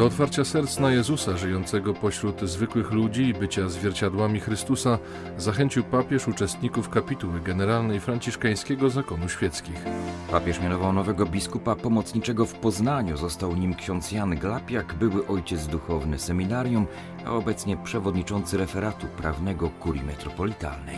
[0.00, 4.98] Do otwarcia serc na Jezusa, żyjącego pośród zwykłych ludzi i bycia zwierciadłami Chrystusa,
[5.38, 9.84] zachęcił papież uczestników kapituły generalnej franciszkańskiego zakonu świeckich.
[10.30, 13.16] Papież mianował nowego biskupa pomocniczego w Poznaniu.
[13.16, 16.86] Został nim ksiądz Jan Glapiak, były ojciec duchowny seminarium,
[17.26, 20.96] a obecnie przewodniczący referatu prawnego kurii metropolitalnej.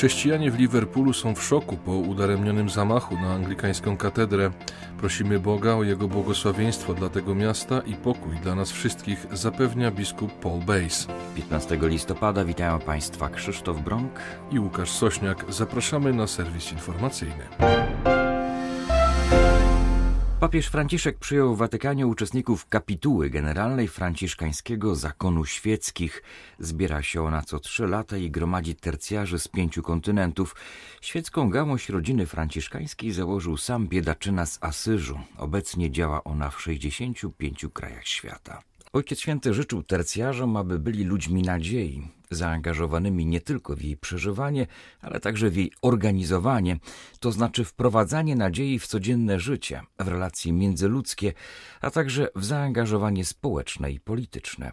[0.00, 4.50] Chrześcijanie w Liverpoolu są w szoku po udaremnionym zamachu na anglikańską katedrę.
[4.98, 10.32] Prosimy Boga o Jego błogosławieństwo dla tego miasta i pokój dla nas wszystkich, zapewnia biskup
[10.32, 11.06] Paul Bays.
[11.36, 14.12] 15 listopada witają Państwa Krzysztof Brąk
[14.52, 15.44] i Łukasz Sośniak.
[15.48, 17.44] Zapraszamy na serwis informacyjny.
[20.40, 26.22] Papież Franciszek przyjął w Watykanie uczestników kapituły generalnej franciszkańskiego zakonu świeckich.
[26.58, 30.56] Zbiera się ona co trzy lata i gromadzi tercjarzy z pięciu kontynentów.
[31.00, 35.20] Świecką gałąź rodziny franciszkańskiej założył sam biedaczyna z Asyżu.
[35.38, 38.69] Obecnie działa ona w 65 krajach świata.
[38.92, 44.66] Ojciec Święty życzył tercjarzom, aby byli ludźmi nadziei, zaangażowanymi nie tylko w jej przeżywanie,
[45.00, 46.78] ale także w jej organizowanie,
[47.20, 51.32] to znaczy wprowadzanie nadziei w codzienne życie, w relacje międzyludzkie,
[51.80, 54.72] a także w zaangażowanie społeczne i polityczne.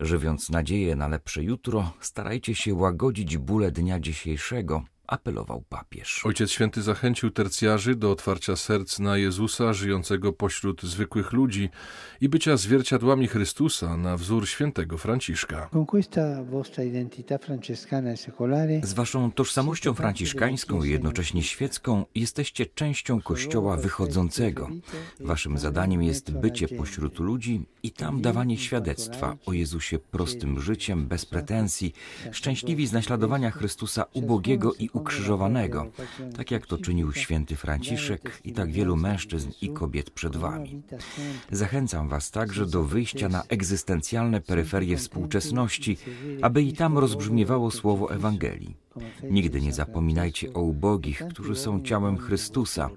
[0.00, 6.26] Żywiąc nadzieję na lepsze jutro, starajcie się łagodzić bóle dnia dzisiejszego, apelował papież.
[6.26, 11.68] Ojciec Święty zachęcił tercjarzy do otwarcia serc na Jezusa, żyjącego pośród zwykłych ludzi
[12.20, 15.70] i bycia zwierciadłami Chrystusa na wzór świętego Franciszka.
[18.82, 24.68] Z waszą tożsamością franciszkańską i jednocześnie świecką jesteście częścią Kościoła wychodzącego.
[25.20, 31.26] Waszym zadaniem jest bycie pośród ludzi i tam dawanie świadectwa o Jezusie prostym życiem, bez
[31.26, 31.92] pretensji,
[32.32, 35.86] szczęśliwi z naśladowania Chrystusa ubogiego i ukrzyżowanego,
[36.36, 40.82] tak jak to czynił święty Franciszek i tak wielu mężczyzn i kobiet przed wami.
[41.50, 45.98] Zachęcam was także do wyjścia na egzystencjalne peryferie współczesności,
[46.42, 48.87] aby i tam rozbrzmiewało słowo Ewangelii.
[49.22, 52.90] Nigdy nie zapominajcie o ubogich, którzy są ciałem Chrystusa.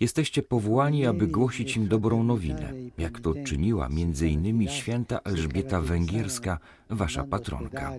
[0.00, 3.88] Jesteście powołani, aby głosić im dobrą nowinę, jak to czyniła
[4.22, 6.58] innymi święta Elżbieta Węgierska,
[6.90, 7.92] wasza patronka.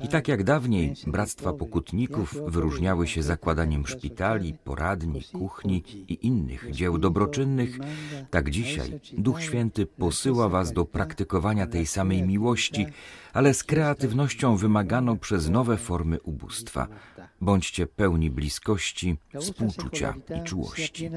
[0.00, 6.98] I tak jak dawniej bractwa pokutników wyróżniały się zakładaniem szpitali, poradni, kuchni i innych dzieł
[6.98, 7.78] dobroczynnych,
[8.30, 12.86] tak dzisiaj Duch Święty posyła was do praktykowania tej samej miłości,
[13.32, 16.83] ale z kreatywnością wymaganą przez nowe formy ubóstwa.
[17.40, 21.10] Bądźcie pełni bliskości, współczucia i czułości.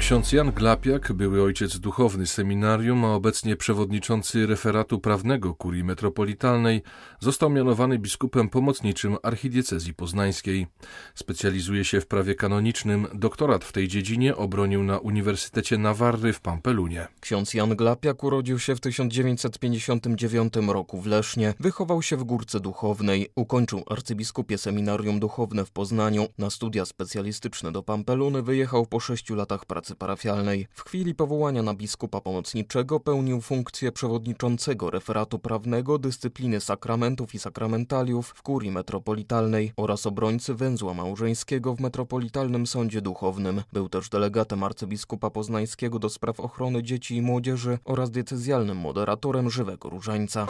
[0.00, 6.82] Ksiądz Jan Glapiak, były ojciec duchowny seminarium, a obecnie przewodniczący referatu prawnego kurii metropolitalnej,
[7.20, 10.66] został mianowany biskupem pomocniczym archidiecezji poznańskiej.
[11.14, 17.08] Specjalizuje się w prawie kanonicznym, doktorat w tej dziedzinie obronił na Uniwersytecie Nawarry w Pampelunie.
[17.20, 23.28] Ksiądz Jan Glapiak urodził się w 1959 roku w Lesznie, wychował się w Górce Duchownej,
[23.34, 29.64] ukończył arcybiskupie seminarium duchowne w Poznaniu, na studia specjalistyczne do Pampeluny wyjechał po sześciu latach
[29.64, 30.66] pracy parafialnej.
[30.72, 38.28] W chwili powołania na biskupa pomocniczego pełnił funkcję przewodniczącego referatu prawnego dyscypliny sakramentów i sakramentaliów
[38.28, 43.62] w kurii metropolitalnej oraz obrońcy węzła małżeńskiego w Metropolitalnym Sądzie Duchownym.
[43.72, 49.90] Był też delegatem arcybiskupa poznańskiego do spraw ochrony dzieci i młodzieży oraz diecezjalnym moderatorem Żywego
[49.90, 50.46] Różańca.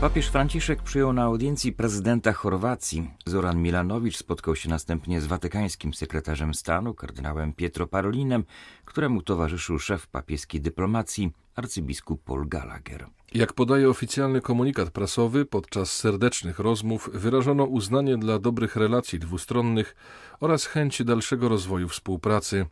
[0.00, 3.10] Papież Franciszek przyjął na audiencji prezydenta Chorwacji.
[3.26, 8.44] Zoran Milanowicz spotkał się następnie z watykańskim sekretarzem stanu, kardynałem Pietro Parolinem,
[8.84, 13.06] któremu towarzyszył szef papieskiej dyplomacji, arcybiskup Paul Gallagher.
[13.34, 19.96] Jak podaje oficjalny komunikat prasowy, podczas serdecznych rozmów wyrażono uznanie dla dobrych relacji dwustronnych
[20.40, 22.66] oraz chęć dalszego rozwoju współpracy.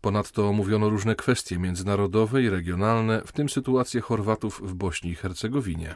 [0.00, 5.94] Ponadto omówiono różne kwestie międzynarodowe i regionalne, w tym sytuację Chorwatów w Bośni i Hercegowinie.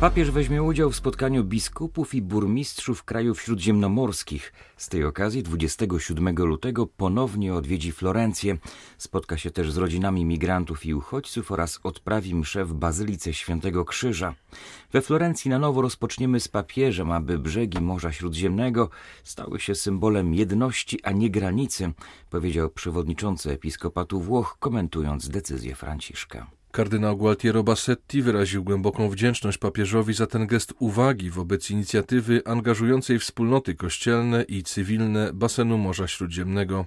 [0.00, 4.52] Papież weźmie udział w spotkaniu biskupów i burmistrzów krajów śródziemnomorskich.
[4.76, 8.56] Z tej okazji 27 lutego ponownie odwiedzi Florencję.
[8.98, 14.34] Spotka się też z rodzinami migrantów i uchodźców oraz odprawi mszę w Bazylice Świętego Krzyża.
[14.92, 18.90] We Florencji na nowo rozpoczniemy z papieżem, aby brzegi Morza Śródziemnego
[19.24, 21.92] stały się symbolem jedności, a nie granicy,
[22.30, 26.63] powiedział przewodniczący episkopatu Włoch, komentując decyzję Franciszka.
[26.74, 33.74] Kardynał Gualtiero Bassetti wyraził głęboką wdzięczność papieżowi za ten gest uwagi wobec inicjatywy angażującej wspólnoty
[33.74, 36.86] kościelne i cywilne basenu Morza Śródziemnego.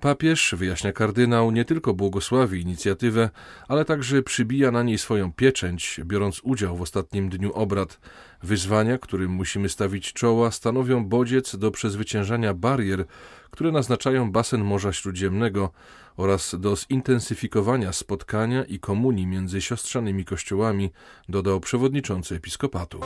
[0.00, 3.30] Papież, wyjaśnia kardynał, nie tylko błogosławi inicjatywę,
[3.68, 8.00] ale także przybija na niej swoją pieczęć, biorąc udział w ostatnim dniu obrad.
[8.42, 13.04] Wyzwania, którym musimy stawić czoła, stanowią bodziec do przezwyciężania barier,
[13.50, 15.70] które naznaczają basen Morza Śródziemnego
[16.16, 20.90] oraz do zintensyfikowania spotkania i komunii między siostrzanymi kościołami,
[21.28, 23.00] dodał przewodniczący episkopatu.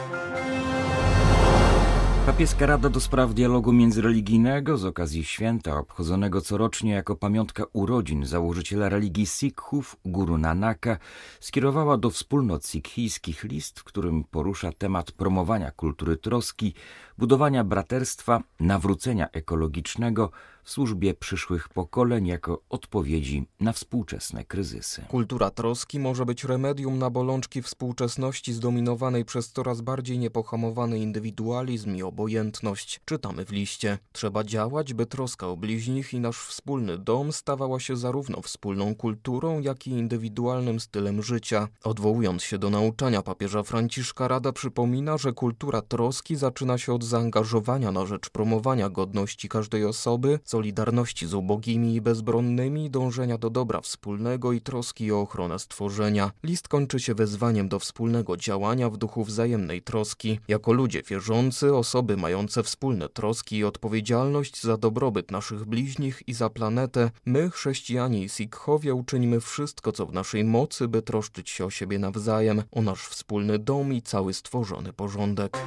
[2.26, 8.88] Papieska Rada do Spraw Dialogu Międzyreligijnego z okazji święta obchodzonego corocznie jako pamiątka urodzin założyciela
[8.88, 10.98] religii Sikhów, Guru Nanaka,
[11.40, 16.74] skierowała do wspólnot sikhijskich list, w którym porusza temat promowania kultury troski,
[17.18, 20.30] budowania braterstwa, nawrócenia ekologicznego,
[20.64, 25.02] w służbie przyszłych pokoleń jako odpowiedzi na współczesne kryzysy.
[25.08, 32.02] Kultura troski może być remedium na bolączki współczesności zdominowanej przez coraz bardziej niepohamowany indywidualizm i
[32.02, 33.00] obojętność.
[33.04, 33.98] Czytamy w liście.
[34.12, 39.60] Trzeba działać, by troska o bliźnich i nasz wspólny dom stawała się zarówno wspólną kulturą,
[39.60, 41.68] jak i indywidualnym stylem życia.
[41.82, 47.92] Odwołując się do nauczania papieża Franciszka, Rada przypomina, że kultura troski zaczyna się od zaangażowania
[47.92, 54.52] na rzecz promowania godności każdej osoby, solidarności z ubogimi i bezbronnymi, dążenia do dobra wspólnego
[54.52, 56.30] i troski o ochronę stworzenia.
[56.42, 60.40] List kończy się wezwaniem do wspólnego działania w duchu wzajemnej troski.
[60.48, 66.50] Jako ludzie wierzący, osoby mające wspólne troski i odpowiedzialność za dobrobyt naszych bliźnich i za
[66.50, 71.70] planetę, my, chrześcijanie i Sikhowie, uczynimy wszystko, co w naszej mocy, by troszczyć się o
[71.70, 75.58] siebie nawzajem, o nasz wspólny dom i cały stworzony porządek.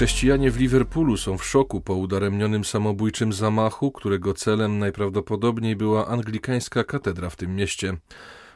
[0.00, 6.84] Chrześcijanie w Liverpoolu są w szoku po udaremnionym samobójczym zamachu, którego celem najprawdopodobniej była anglikańska
[6.84, 7.96] katedra w tym mieście.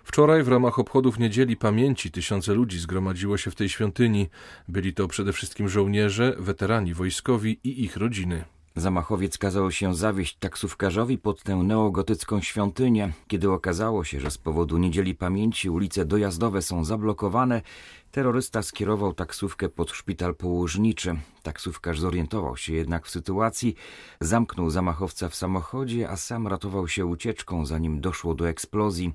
[0.04, 4.28] Wczoraj w ramach obchodów Niedzieli Pamięci tysiące ludzi zgromadziło się w tej świątyni.
[4.68, 8.44] Byli to przede wszystkim żołnierze, weterani wojskowi i ich rodziny.
[8.76, 13.12] Zamachowiec kazał się zawieść taksówkarzowi pod tę neogotycką świątynię.
[13.28, 17.62] Kiedy okazało się, że z powodu Niedzieli Pamięci ulice dojazdowe są zablokowane,
[18.10, 21.16] terrorysta skierował taksówkę pod szpital położniczy.
[21.42, 23.74] Taksówkarz zorientował się jednak w sytuacji,
[24.20, 29.12] zamknął zamachowca w samochodzie, a sam ratował się ucieczką, zanim doszło do eksplozji.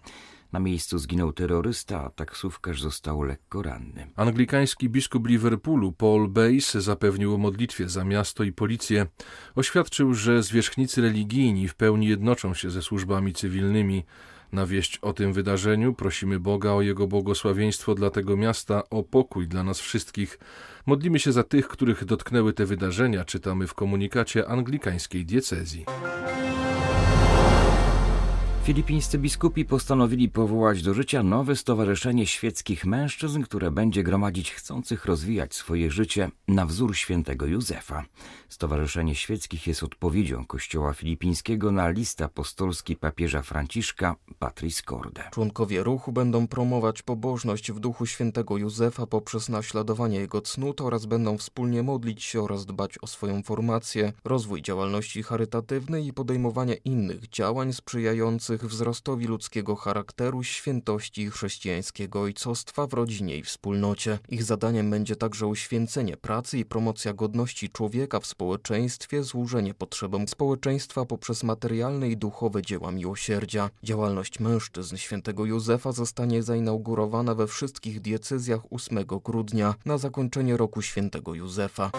[0.54, 4.08] Na miejscu zginął terrorysta, a taksówkarz został lekko ranny.
[4.16, 9.06] Anglikański biskup Liverpoolu Paul Bays zapewnił o modlitwie za miasto i policję.
[9.56, 14.04] Oświadczył, że zwierzchnicy religijni w pełni jednoczą się ze służbami cywilnymi.
[14.52, 19.48] Na wieść o tym wydarzeniu prosimy Boga o Jego błogosławieństwo dla tego miasta, o pokój
[19.48, 20.40] dla nas wszystkich.
[20.86, 25.86] Modlimy się za tych, których dotknęły te wydarzenia, czytamy w komunikacie anglikańskiej diecezji.
[28.70, 35.54] Filipińscy biskupi postanowili powołać do życia nowe Stowarzyszenie Świeckich Mężczyzn, które będzie gromadzić chcących rozwijać
[35.56, 38.06] swoje życie na wzór świętego Józefa.
[38.50, 45.24] Stowarzyszenie Świeckich jest odpowiedzią Kościoła Filipińskiego na list apostolski papieża Franciszka Patris Corde.
[45.32, 51.38] Członkowie ruchu będą promować pobożność w duchu świętego Józefa poprzez naśladowanie jego cnót oraz będą
[51.38, 57.74] wspólnie modlić się oraz dbać o swoją formację, rozwój działalności charytatywnej i podejmowanie innych działań
[57.74, 64.20] sprzyjających wzrostowi ludzkiego charakteru, świętości i chrześcijańskiego ojcostwa w rodzinie i wspólnocie.
[64.30, 71.06] Ich zadaniem będzie także uświęcenie pracy i promocja godności człowieka w społeczeństwie, służenie potrzebom społeczeństwa
[71.06, 73.70] poprzez materialne i duchowe dzieła miłosierdzia.
[73.84, 81.34] Działalność mężczyzn świętego Józefa zostanie zainaugurowana we wszystkich diecezjach 8 grudnia na zakończenie roku świętego
[81.34, 81.92] Józefa.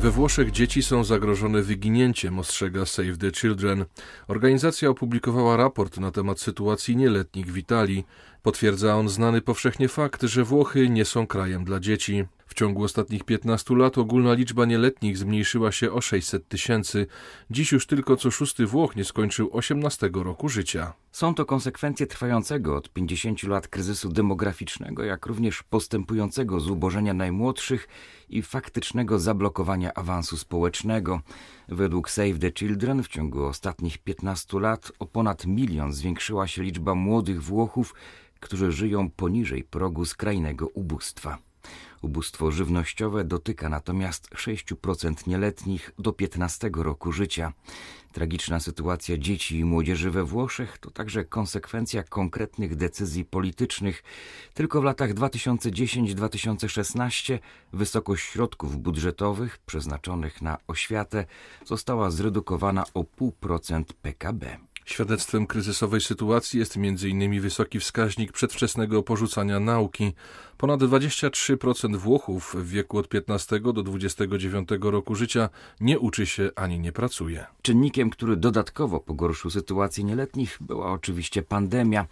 [0.00, 3.84] We Włoszech dzieci są zagrożone wyginięciem, ostrzega Save the Children.
[4.28, 8.04] Organizacja opublikowała raport na temat sytuacji nieletnich w Italii.
[8.42, 12.24] Potwierdza on znany powszechnie fakt, że Włochy nie są krajem dla dzieci.
[12.46, 17.06] W ciągu ostatnich 15 lat ogólna liczba nieletnich zmniejszyła się o 600 tysięcy.
[17.50, 20.92] Dziś już tylko co szósty Włoch nie skończył 18 roku życia.
[21.12, 27.88] Są to konsekwencje trwającego od 50 lat kryzysu demograficznego, jak również postępującego zubożenia najmłodszych
[28.28, 31.20] i faktycznego zablokowania awansu społecznego.
[31.70, 36.94] Według Save the Children w ciągu ostatnich 15 lat o ponad milion zwiększyła się liczba
[36.94, 37.94] młodych Włochów,
[38.40, 41.49] którzy żyją poniżej progu skrajnego ubóstwa.
[42.02, 47.52] Ubóstwo żywnościowe dotyka natomiast 6% nieletnich do 15 roku życia.
[48.12, 54.02] Tragiczna sytuacja dzieci i młodzieży we Włoszech to także konsekwencja konkretnych decyzji politycznych.
[54.54, 57.38] Tylko w latach 2010-2016
[57.72, 61.24] wysokość środków budżetowych przeznaczonych na oświatę
[61.64, 64.69] została zredukowana o 0,5% PKB.
[64.90, 67.40] Świadectwem kryzysowej sytuacji jest m.in.
[67.40, 70.12] wysoki wskaźnik przedwczesnego porzucania nauki.
[70.56, 75.48] Ponad 23% Włochów w wieku od 15 do 29 roku życia
[75.80, 77.46] nie uczy się ani nie pracuje.
[77.62, 82.06] Czynnikiem, który dodatkowo pogorszył sytuację nieletnich, była oczywiście pandemia,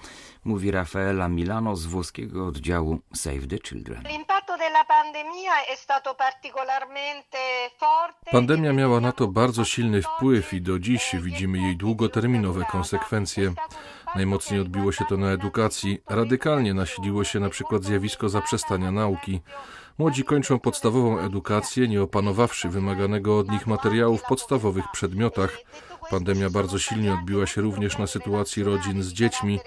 [0.45, 4.03] mówi Rafaela Milano z włoskiego oddziału Save the Children.
[8.31, 13.53] Pandemia miała na to bardzo silny wpływ i do dziś widzimy jej długoterminowe konsekwencje.
[14.15, 16.03] Najmocniej odbiło się to na edukacji.
[16.09, 19.41] Radykalnie nasiliło się na przykład zjawisko zaprzestania nauki.
[19.99, 25.59] Młodzi kończą podstawową edukację, nie opanowawszy wymaganego od nich materiału w podstawowych przedmiotach.
[26.11, 29.61] Pandemia bardzo silnie odbiła się również na sytuacji rodzin z dziećmi.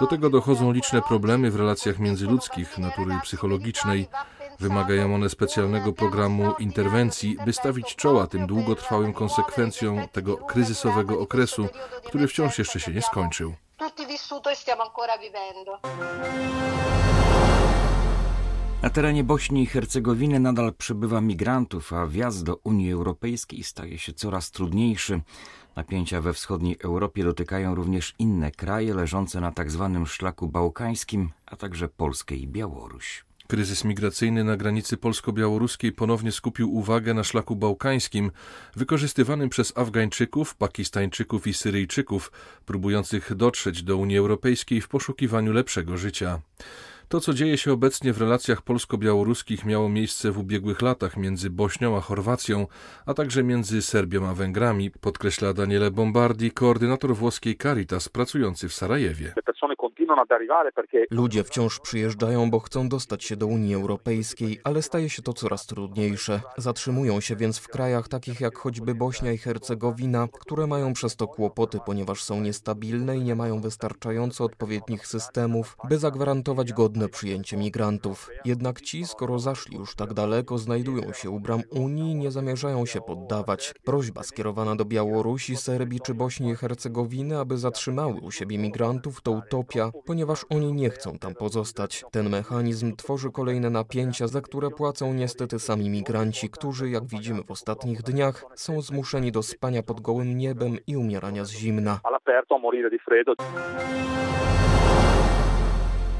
[0.00, 4.08] Do tego dochodzą liczne problemy w relacjach międzyludzkich natury psychologicznej.
[4.60, 11.68] Wymagają one specjalnego programu interwencji, by stawić czoła tym długotrwałym konsekwencjom tego kryzysowego okresu,
[12.06, 13.54] który wciąż jeszcze się nie skończył.
[18.82, 24.12] Na terenie Bośni i Hercegowiny nadal przybywa migrantów, a wjazd do Unii Europejskiej staje się
[24.12, 25.20] coraz trudniejszy.
[25.76, 29.90] Napięcia we wschodniej Europie dotykają również inne kraje leżące na tzw.
[29.94, 33.24] Tak szlaku bałkańskim, a także Polskę i Białoruś.
[33.54, 38.30] Kryzys migracyjny na granicy polsko-białoruskiej ponownie skupił uwagę na szlaku bałkańskim,
[38.76, 42.32] wykorzystywanym przez Afgańczyków, Pakistańczyków i Syryjczyków,
[42.66, 46.40] próbujących dotrzeć do Unii Europejskiej w poszukiwaniu lepszego życia.
[47.08, 51.96] To, co dzieje się obecnie w relacjach polsko-białoruskich, miało miejsce w ubiegłych latach między Bośnią
[51.96, 52.66] a Chorwacją,
[53.06, 59.34] a także między Serbią a Węgrami, podkreśla Daniele Bombardi, koordynator włoskiej Caritas pracujący w Sarajewie.
[61.10, 65.66] Ludzie wciąż przyjeżdżają, bo chcą dostać się do Unii Europejskiej, ale staje się to coraz
[65.66, 66.40] trudniejsze.
[66.56, 71.26] Zatrzymują się więc w krajach takich jak choćby Bośnia i Hercegowina, które mają przez to
[71.26, 76.72] kłopoty, ponieważ są niestabilne i nie mają wystarczająco odpowiednich systemów, by zagwarantować
[77.08, 78.30] przyjęcie migrantów.
[78.44, 82.86] Jednak ci, skoro zaszli już tak daleko, znajdują się u bram Unii i nie zamierzają
[82.86, 83.74] się poddawać.
[83.84, 89.30] Prośba skierowana do Białorusi, Serbii czy Bośni i Hercegowiny, aby zatrzymały u siebie migrantów, to
[89.30, 92.04] utopia, ponieważ oni nie chcą tam pozostać.
[92.10, 97.50] Ten mechanizm tworzy kolejne napięcia, za które płacą niestety sami migranci, którzy, jak widzimy w
[97.50, 102.00] ostatnich dniach, są zmuszeni do spania pod gołym niebem i umierania z zimna.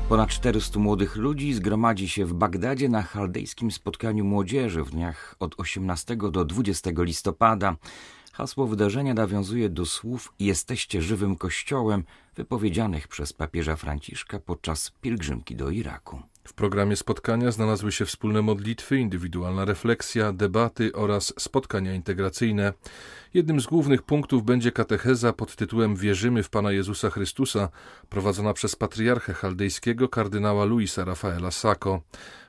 [0.08, 5.61] Ponad 400 młodych ludzi zgromadzi się w Bagdadzie na chaldejskim spotkaniu młodzieży w dniach od
[5.61, 7.76] 18 do 20 listopada.
[8.32, 12.04] Hasło wydarzenia nawiązuje do słów Jesteście żywym kościołem,
[12.37, 16.23] wypowiedzianych przez papieża Franciszka podczas pielgrzymki do Iraku.
[16.44, 22.73] W programie spotkania znalazły się wspólne modlitwy, indywidualna refleksja, debaty oraz spotkania integracyjne.
[23.34, 27.68] Jednym z głównych punktów będzie katecheza pod tytułem Wierzymy w Pana Jezusa Chrystusa,
[28.08, 32.00] prowadzona przez patriarchę chaldejskiego kardynała Luisa Rafaela Sacco.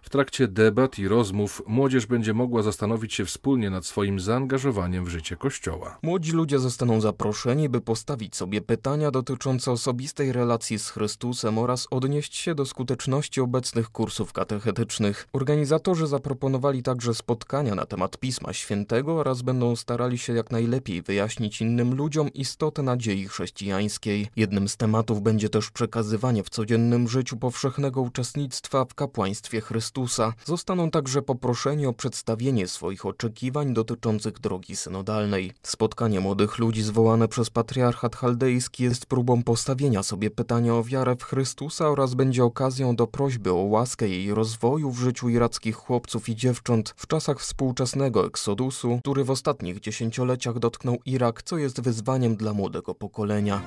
[0.01, 5.09] W trakcie debat i rozmów młodzież będzie mogła zastanowić się wspólnie nad swoim zaangażowaniem w
[5.09, 5.97] życie Kościoła.
[6.03, 12.35] Młodzi ludzie zostaną zaproszeni, by postawić sobie pytania dotyczące osobistej relacji z Chrystusem oraz odnieść
[12.35, 15.27] się do skuteczności obecnych kursów katechetycznych.
[15.33, 20.74] Organizatorzy zaproponowali także spotkania na temat Pisma Świętego oraz będą starali się jak najlepiej
[21.05, 24.27] wyjaśnić innym ludziom istotę nadziei chrześcijańskiej.
[24.35, 30.33] Jednym z tematów będzie też przekazywanie w codziennym życiu powszechnego uczestnictwa w kapłaństwie Chrystusa.
[30.45, 35.53] Zostaną także poproszeni o przedstawienie swoich oczekiwań dotyczących drogi synodalnej.
[35.63, 41.23] Spotkanie młodych ludzi zwołane przez patriarchat chaldejski jest próbą postawienia sobie pytania o wiarę w
[41.23, 46.35] Chrystusa oraz będzie okazją do prośby o łaskę jej rozwoju w życiu irackich chłopców i
[46.35, 52.53] dziewcząt w czasach współczesnego eksodusu, który w ostatnich dziesięcioleciach dotknął Irak, co jest wyzwaniem dla
[52.53, 53.61] młodego pokolenia.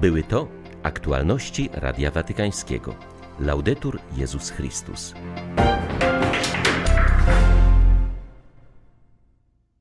[0.00, 0.48] Były to
[0.82, 2.94] aktualności Radia Watykańskiego.
[3.38, 5.14] Laudetur Jezus Chrystus.